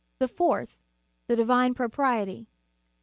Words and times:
The 0.17 0.27
fourth, 0.27 0.79
the 1.27 1.35
divine 1.35 1.75
propriety. 1.75 2.47